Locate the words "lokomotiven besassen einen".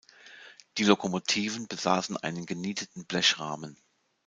0.83-2.47